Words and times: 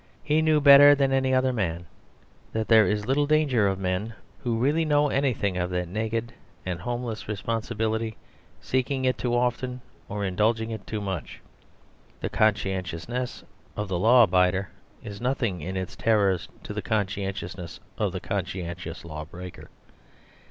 He 0.23 0.41
knew 0.41 0.59
better 0.59 0.95
than 0.95 1.11
any 1.13 1.29
man 1.31 1.85
that 2.53 2.67
there 2.67 2.87
is 2.87 3.05
little 3.05 3.27
danger 3.27 3.67
of 3.67 3.77
men 3.77 4.15
who 4.39 4.57
really 4.57 4.83
know 4.83 5.09
anything 5.09 5.57
of 5.57 5.69
that 5.69 5.87
naked 5.87 6.33
and 6.65 6.81
homeless 6.81 7.27
responsibility 7.27 8.17
seeking 8.59 9.05
it 9.05 9.19
too 9.19 9.35
often 9.35 9.79
or 10.09 10.25
indulging 10.25 10.71
it 10.71 10.87
too 10.87 11.01
much. 11.01 11.39
The 12.19 12.31
conscientiousness 12.31 13.43
of 13.77 13.89
the 13.89 13.99
law 13.99 14.25
abider 14.25 14.69
is 15.03 15.21
nothing 15.21 15.61
in 15.61 15.77
its 15.77 15.95
terrors 15.95 16.49
to 16.63 16.73
the 16.73 16.81
conscientiousness 16.81 17.79
of 17.99 18.11
the 18.11 18.19
conscientious 18.19 19.05
law 19.05 19.23
breaker. 19.25 19.69